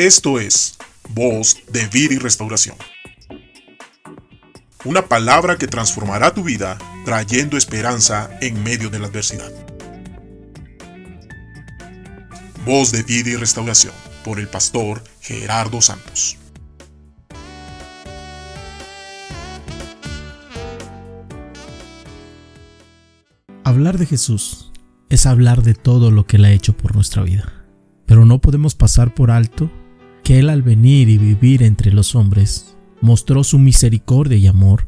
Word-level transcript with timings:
Esto 0.00 0.40
es 0.40 0.78
Voz 1.10 1.58
de 1.70 1.86
Vida 1.88 2.14
y 2.14 2.16
Restauración. 2.16 2.74
Una 4.86 5.06
palabra 5.06 5.58
que 5.58 5.66
transformará 5.66 6.32
tu 6.32 6.42
vida 6.42 6.78
trayendo 7.04 7.58
esperanza 7.58 8.30
en 8.40 8.62
medio 8.62 8.88
de 8.88 8.98
la 8.98 9.08
adversidad. 9.08 9.52
Voz 12.64 12.92
de 12.92 13.02
Vida 13.02 13.28
y 13.28 13.36
Restauración 13.36 13.92
por 14.24 14.40
el 14.40 14.48
pastor 14.48 15.04
Gerardo 15.20 15.82
Santos. 15.82 16.38
Hablar 23.64 23.98
de 23.98 24.06
Jesús 24.06 24.72
es 25.10 25.26
hablar 25.26 25.62
de 25.62 25.74
todo 25.74 26.10
lo 26.10 26.26
que 26.26 26.38
Él 26.38 26.46
ha 26.46 26.52
hecho 26.52 26.74
por 26.74 26.94
nuestra 26.94 27.22
vida. 27.22 27.52
Pero 28.06 28.24
no 28.24 28.40
podemos 28.40 28.74
pasar 28.74 29.14
por 29.14 29.30
alto 29.30 29.70
que 30.30 30.38
Él 30.38 30.48
al 30.48 30.62
venir 30.62 31.08
y 31.08 31.18
vivir 31.18 31.64
entre 31.64 31.92
los 31.92 32.14
hombres 32.14 32.76
mostró 33.00 33.42
su 33.42 33.58
misericordia 33.58 34.38
y 34.38 34.46
amor 34.46 34.86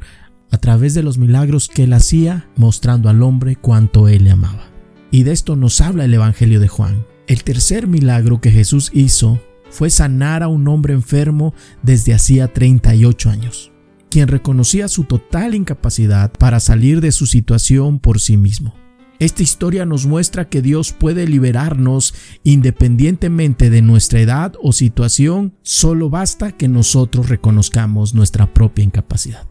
a 0.52 0.58
través 0.58 0.94
de 0.94 1.02
los 1.02 1.18
milagros 1.18 1.66
que 1.66 1.82
Él 1.82 1.94
hacía, 1.94 2.48
mostrando 2.54 3.08
al 3.08 3.24
hombre 3.24 3.56
cuánto 3.56 4.06
Él 4.06 4.22
le 4.22 4.30
amaba. 4.30 4.70
Y 5.10 5.24
de 5.24 5.32
esto 5.32 5.56
nos 5.56 5.80
habla 5.80 6.04
el 6.04 6.14
Evangelio 6.14 6.60
de 6.60 6.68
Juan. 6.68 7.04
El 7.26 7.42
tercer 7.42 7.88
milagro 7.88 8.40
que 8.40 8.52
Jesús 8.52 8.92
hizo 8.94 9.40
fue 9.68 9.90
sanar 9.90 10.44
a 10.44 10.46
un 10.46 10.68
hombre 10.68 10.94
enfermo 10.94 11.54
desde 11.82 12.14
hacía 12.14 12.46
38 12.46 13.28
años, 13.28 13.72
quien 14.10 14.28
reconocía 14.28 14.86
su 14.86 15.02
total 15.02 15.56
incapacidad 15.56 16.30
para 16.30 16.60
salir 16.60 17.00
de 17.00 17.10
su 17.10 17.26
situación 17.26 17.98
por 17.98 18.20
sí 18.20 18.36
mismo. 18.36 18.76
Esta 19.22 19.44
historia 19.44 19.86
nos 19.86 20.04
muestra 20.04 20.48
que 20.48 20.62
Dios 20.62 20.92
puede 20.92 21.28
liberarnos 21.28 22.12
independientemente 22.42 23.70
de 23.70 23.80
nuestra 23.80 24.18
edad 24.18 24.54
o 24.60 24.72
situación, 24.72 25.54
solo 25.62 26.10
basta 26.10 26.50
que 26.50 26.66
nosotros 26.66 27.28
reconozcamos 27.28 28.14
nuestra 28.14 28.52
propia 28.52 28.82
incapacidad. 28.82 29.46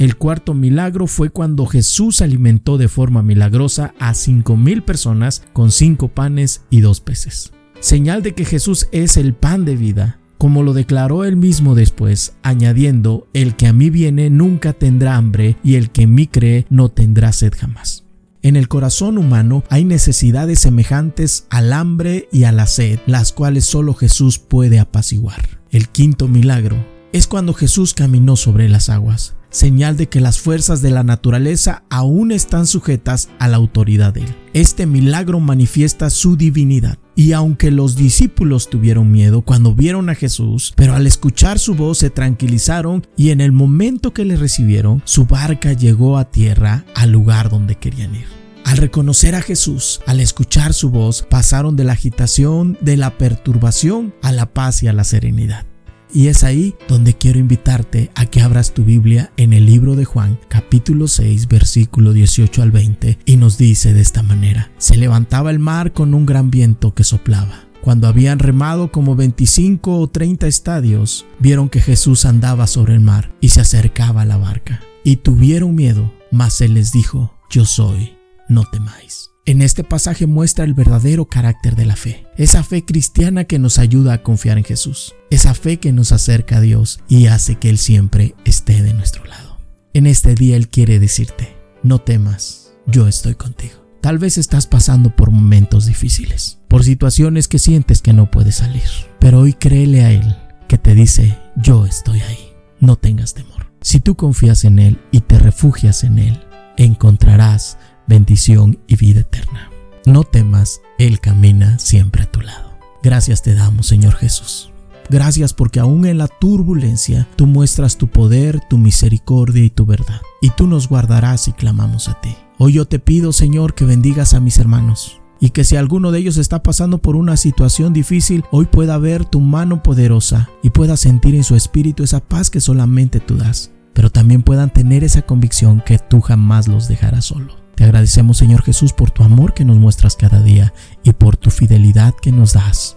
El 0.00 0.16
cuarto 0.16 0.52
milagro 0.52 1.06
fue 1.06 1.30
cuando 1.30 1.64
Jesús 1.66 2.20
alimentó 2.22 2.76
de 2.76 2.88
forma 2.88 3.22
milagrosa 3.22 3.94
a 4.00 4.14
cinco 4.14 4.56
mil 4.56 4.82
personas 4.82 5.44
con 5.52 5.70
cinco 5.70 6.08
panes 6.08 6.62
y 6.68 6.80
dos 6.80 7.00
peces. 7.00 7.52
Señal 7.78 8.24
de 8.24 8.34
que 8.34 8.44
Jesús 8.44 8.88
es 8.90 9.16
el 9.16 9.32
pan 9.32 9.64
de 9.64 9.76
vida, 9.76 10.18
como 10.38 10.64
lo 10.64 10.72
declaró 10.72 11.24
él 11.24 11.36
mismo 11.36 11.76
después, 11.76 12.34
añadiendo, 12.42 13.28
el 13.32 13.54
que 13.54 13.68
a 13.68 13.72
mí 13.72 13.90
viene 13.90 14.28
nunca 14.28 14.72
tendrá 14.72 15.14
hambre 15.14 15.56
y 15.62 15.76
el 15.76 15.90
que 15.90 16.02
en 16.02 16.14
mí 16.16 16.26
cree 16.26 16.66
no 16.68 16.88
tendrá 16.88 17.30
sed 17.30 17.52
jamás. 17.56 18.07
En 18.42 18.54
el 18.54 18.68
corazón 18.68 19.18
humano 19.18 19.64
hay 19.68 19.84
necesidades 19.84 20.60
semejantes 20.60 21.46
al 21.50 21.72
hambre 21.72 22.28
y 22.30 22.44
a 22.44 22.52
la 22.52 22.66
sed, 22.66 23.00
las 23.06 23.32
cuales 23.32 23.64
solo 23.64 23.94
Jesús 23.94 24.38
puede 24.38 24.78
apaciguar. 24.78 25.60
El 25.70 25.88
quinto 25.88 26.28
milagro 26.28 26.76
es 27.12 27.26
cuando 27.26 27.52
Jesús 27.52 27.94
caminó 27.94 28.36
sobre 28.36 28.68
las 28.68 28.90
aguas, 28.90 29.34
señal 29.50 29.96
de 29.96 30.08
que 30.08 30.20
las 30.20 30.38
fuerzas 30.38 30.82
de 30.82 30.90
la 30.90 31.02
naturaleza 31.02 31.84
aún 31.90 32.32
están 32.32 32.66
sujetas 32.66 33.28
a 33.38 33.48
la 33.48 33.56
autoridad 33.56 34.14
de 34.14 34.22
Él. 34.22 34.34
Este 34.52 34.86
milagro 34.86 35.40
manifiesta 35.40 36.10
su 36.10 36.36
divinidad. 36.36 36.98
Y 37.14 37.32
aunque 37.32 37.70
los 37.70 37.96
discípulos 37.96 38.70
tuvieron 38.70 39.10
miedo 39.10 39.42
cuando 39.42 39.74
vieron 39.74 40.08
a 40.08 40.14
Jesús, 40.14 40.72
pero 40.76 40.94
al 40.94 41.06
escuchar 41.06 41.58
su 41.58 41.74
voz 41.74 41.98
se 41.98 42.10
tranquilizaron 42.10 43.06
y 43.16 43.30
en 43.30 43.40
el 43.40 43.50
momento 43.50 44.12
que 44.12 44.24
le 44.24 44.36
recibieron, 44.36 45.02
su 45.04 45.26
barca 45.26 45.72
llegó 45.72 46.16
a 46.16 46.30
tierra 46.30 46.84
al 46.94 47.10
lugar 47.10 47.50
donde 47.50 47.74
querían 47.74 48.14
ir. 48.14 48.38
Al 48.64 48.76
reconocer 48.76 49.34
a 49.34 49.40
Jesús, 49.40 50.02
al 50.06 50.20
escuchar 50.20 50.74
su 50.74 50.90
voz, 50.90 51.22
pasaron 51.22 51.74
de 51.74 51.84
la 51.84 51.94
agitación, 51.94 52.76
de 52.82 52.98
la 52.98 53.16
perturbación, 53.16 54.14
a 54.20 54.30
la 54.30 54.52
paz 54.52 54.82
y 54.82 54.88
a 54.88 54.92
la 54.92 55.04
serenidad. 55.04 55.67
Y 56.12 56.28
es 56.28 56.42
ahí 56.42 56.74
donde 56.88 57.14
quiero 57.14 57.38
invitarte 57.38 58.10
a 58.14 58.26
que 58.26 58.40
abras 58.40 58.72
tu 58.72 58.84
Biblia 58.84 59.30
en 59.36 59.52
el 59.52 59.66
libro 59.66 59.94
de 59.94 60.06
Juan, 60.06 60.38
capítulo 60.48 61.06
6, 61.06 61.48
versículo 61.48 62.12
18 62.12 62.62
al 62.62 62.70
20, 62.70 63.18
y 63.26 63.36
nos 63.36 63.58
dice 63.58 63.92
de 63.92 64.00
esta 64.00 64.22
manera, 64.22 64.70
se 64.78 64.96
levantaba 64.96 65.50
el 65.50 65.58
mar 65.58 65.92
con 65.92 66.14
un 66.14 66.24
gran 66.24 66.50
viento 66.50 66.94
que 66.94 67.04
soplaba. 67.04 67.66
Cuando 67.82 68.08
habían 68.08 68.38
remado 68.38 68.90
como 68.90 69.16
25 69.16 69.98
o 69.98 70.08
30 70.08 70.46
estadios, 70.46 71.26
vieron 71.38 71.68
que 71.68 71.80
Jesús 71.80 72.24
andaba 72.24 72.66
sobre 72.66 72.94
el 72.94 73.00
mar 73.00 73.30
y 73.40 73.50
se 73.50 73.60
acercaba 73.60 74.22
a 74.22 74.26
la 74.26 74.36
barca. 74.36 74.80
Y 75.04 75.16
tuvieron 75.16 75.74
miedo, 75.74 76.12
mas 76.30 76.60
él 76.60 76.74
les 76.74 76.90
dijo, 76.90 77.34
yo 77.50 77.64
soy, 77.64 78.17
no 78.48 78.64
temáis. 78.64 79.30
En 79.46 79.62
este 79.62 79.82
pasaje 79.82 80.26
muestra 80.26 80.64
el 80.64 80.74
verdadero 80.74 81.24
carácter 81.24 81.74
de 81.74 81.86
la 81.86 81.96
fe, 81.96 82.26
esa 82.36 82.62
fe 82.62 82.84
cristiana 82.84 83.44
que 83.44 83.58
nos 83.58 83.78
ayuda 83.78 84.12
a 84.12 84.22
confiar 84.22 84.58
en 84.58 84.64
Jesús, 84.64 85.14
esa 85.30 85.54
fe 85.54 85.78
que 85.78 85.90
nos 85.90 86.12
acerca 86.12 86.58
a 86.58 86.60
Dios 86.60 87.00
y 87.08 87.28
hace 87.28 87.54
que 87.54 87.70
Él 87.70 87.78
siempre 87.78 88.34
esté 88.44 88.82
de 88.82 88.92
nuestro 88.92 89.24
lado. 89.24 89.58
En 89.94 90.06
este 90.06 90.34
día 90.34 90.56
Él 90.56 90.68
quiere 90.68 90.98
decirte, 90.98 91.56
no 91.82 91.98
temas, 91.98 92.74
yo 92.86 93.08
estoy 93.08 93.36
contigo. 93.36 93.88
Tal 94.02 94.18
vez 94.18 94.36
estás 94.36 94.66
pasando 94.66 95.16
por 95.16 95.30
momentos 95.30 95.86
difíciles, 95.86 96.58
por 96.68 96.84
situaciones 96.84 97.48
que 97.48 97.58
sientes 97.58 98.02
que 98.02 98.12
no 98.12 98.30
puedes 98.30 98.56
salir, 98.56 98.88
pero 99.18 99.40
hoy 99.40 99.54
créele 99.54 100.04
a 100.04 100.12
Él 100.12 100.36
que 100.68 100.76
te 100.76 100.94
dice, 100.94 101.38
yo 101.56 101.86
estoy 101.86 102.20
ahí, 102.20 102.52
no 102.80 102.96
tengas 102.96 103.32
temor. 103.32 103.72
Si 103.80 104.00
tú 104.00 104.14
confías 104.14 104.64
en 104.64 104.78
Él 104.78 105.00
y 105.10 105.20
te 105.20 105.38
refugias 105.38 106.04
en 106.04 106.18
Él, 106.18 106.38
encontrarás 106.76 107.78
bendición 108.08 108.78
y 108.86 108.96
vida 108.96 109.20
eterna. 109.20 109.70
No 110.06 110.24
temas, 110.24 110.80
Él 110.98 111.20
camina 111.20 111.78
siempre 111.78 112.22
a 112.22 112.30
tu 112.30 112.40
lado. 112.40 112.72
Gracias 113.02 113.42
te 113.42 113.54
damos, 113.54 113.86
Señor 113.86 114.14
Jesús. 114.14 114.70
Gracias 115.10 115.54
porque 115.54 115.80
aún 115.80 116.04
en 116.04 116.18
la 116.18 116.28
turbulencia 116.28 117.28
tú 117.36 117.46
muestras 117.46 117.96
tu 117.96 118.08
poder, 118.08 118.60
tu 118.68 118.76
misericordia 118.76 119.64
y 119.64 119.70
tu 119.70 119.86
verdad. 119.86 120.20
Y 120.42 120.50
tú 120.50 120.66
nos 120.66 120.88
guardarás 120.88 121.48
y 121.48 121.52
clamamos 121.52 122.08
a 122.08 122.20
ti. 122.20 122.34
Hoy 122.58 122.74
yo 122.74 122.86
te 122.86 122.98
pido, 122.98 123.32
Señor, 123.32 123.74
que 123.74 123.84
bendigas 123.84 124.34
a 124.34 124.40
mis 124.40 124.58
hermanos. 124.58 125.20
Y 125.40 125.50
que 125.50 125.64
si 125.64 125.76
alguno 125.76 126.10
de 126.10 126.18
ellos 126.18 126.36
está 126.36 126.62
pasando 126.62 126.98
por 126.98 127.14
una 127.14 127.36
situación 127.36 127.92
difícil, 127.92 128.44
hoy 128.50 128.66
pueda 128.66 128.98
ver 128.98 129.24
tu 129.24 129.40
mano 129.40 129.82
poderosa 129.82 130.50
y 130.62 130.70
pueda 130.70 130.96
sentir 130.96 131.36
en 131.36 131.44
su 131.44 131.54
espíritu 131.54 132.02
esa 132.02 132.20
paz 132.20 132.50
que 132.50 132.60
solamente 132.60 133.20
tú 133.20 133.36
das. 133.36 133.70
Pero 133.94 134.10
también 134.10 134.42
puedan 134.42 134.72
tener 134.72 135.04
esa 135.04 135.22
convicción 135.22 135.80
que 135.86 135.98
tú 135.98 136.20
jamás 136.20 136.68
los 136.68 136.88
dejarás 136.88 137.26
solos. 137.26 137.56
Te 137.78 137.84
agradecemos 137.84 138.38
Señor 138.38 138.64
Jesús 138.64 138.92
por 138.92 139.12
tu 139.12 139.22
amor 139.22 139.54
que 139.54 139.64
nos 139.64 139.76
muestras 139.76 140.16
cada 140.16 140.42
día 140.42 140.74
y 141.04 141.12
por 141.12 141.36
tu 141.36 141.52
fidelidad 141.52 142.12
que 142.12 142.32
nos 142.32 142.54
das 142.54 142.96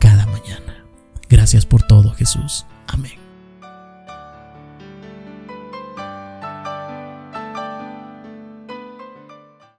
cada 0.00 0.26
mañana. 0.26 0.84
Gracias 1.28 1.64
por 1.64 1.84
todo 1.84 2.12
Jesús. 2.14 2.66
Amén. 2.88 3.27